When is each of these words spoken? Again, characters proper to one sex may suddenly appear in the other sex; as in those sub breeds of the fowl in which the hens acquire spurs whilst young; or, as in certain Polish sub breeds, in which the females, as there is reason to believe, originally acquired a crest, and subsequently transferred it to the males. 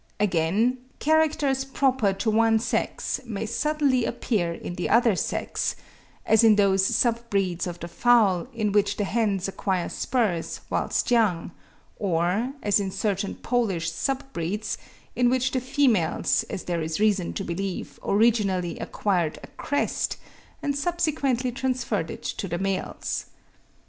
Again, 0.19 0.79
characters 0.97 1.63
proper 1.63 2.11
to 2.11 2.31
one 2.31 2.57
sex 2.57 3.21
may 3.23 3.45
suddenly 3.45 4.03
appear 4.03 4.51
in 4.51 4.73
the 4.73 4.89
other 4.89 5.15
sex; 5.15 5.75
as 6.25 6.43
in 6.43 6.55
those 6.55 6.83
sub 6.83 7.29
breeds 7.29 7.67
of 7.67 7.79
the 7.79 7.87
fowl 7.87 8.47
in 8.51 8.71
which 8.71 8.97
the 8.97 9.03
hens 9.03 9.47
acquire 9.47 9.89
spurs 9.89 10.61
whilst 10.71 11.11
young; 11.11 11.51
or, 11.99 12.51
as 12.63 12.79
in 12.79 12.89
certain 12.89 13.35
Polish 13.35 13.91
sub 13.91 14.23
breeds, 14.33 14.79
in 15.15 15.29
which 15.29 15.51
the 15.51 15.61
females, 15.61 16.41
as 16.49 16.63
there 16.63 16.81
is 16.81 16.99
reason 16.99 17.31
to 17.33 17.43
believe, 17.43 17.99
originally 18.03 18.79
acquired 18.79 19.37
a 19.43 19.47
crest, 19.49 20.17
and 20.63 20.75
subsequently 20.75 21.51
transferred 21.51 22.09
it 22.09 22.23
to 22.23 22.47
the 22.47 22.57
males. 22.57 23.25